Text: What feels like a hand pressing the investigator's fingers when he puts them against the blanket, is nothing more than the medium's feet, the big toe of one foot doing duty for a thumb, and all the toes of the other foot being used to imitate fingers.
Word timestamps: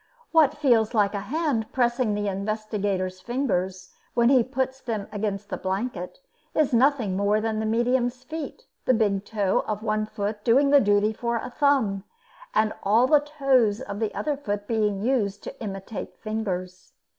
What 0.31 0.57
feels 0.57 0.95
like 0.95 1.13
a 1.13 1.19
hand 1.29 1.71
pressing 1.71 2.15
the 2.15 2.27
investigator's 2.27 3.21
fingers 3.21 3.93
when 4.15 4.29
he 4.29 4.41
puts 4.43 4.81
them 4.81 5.07
against 5.11 5.49
the 5.49 5.57
blanket, 5.57 6.17
is 6.55 6.73
nothing 6.73 7.15
more 7.15 7.39
than 7.39 7.59
the 7.59 7.67
medium's 7.67 8.23
feet, 8.23 8.63
the 8.85 8.95
big 8.95 9.25
toe 9.25 9.63
of 9.67 9.83
one 9.83 10.07
foot 10.07 10.43
doing 10.43 10.71
duty 10.83 11.13
for 11.13 11.35
a 11.37 11.51
thumb, 11.51 12.03
and 12.55 12.73
all 12.81 13.05
the 13.05 13.19
toes 13.19 13.79
of 13.79 13.99
the 13.99 14.11
other 14.15 14.35
foot 14.35 14.65
being 14.67 15.03
used 15.03 15.43
to 15.43 15.61
imitate 15.63 16.17
fingers. 16.17 16.93